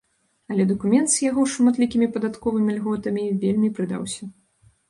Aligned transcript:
Але 0.53 0.63
дакумент 0.71 1.11
з 1.15 1.19
яго 1.25 1.43
шматлікімі 1.55 2.07
падатковымі 2.15 2.79
льготамі 2.79 3.27
вельмі 3.45 3.71
прыдаўся. 3.77 4.23